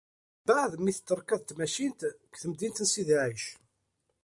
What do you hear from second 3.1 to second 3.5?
Ɛic.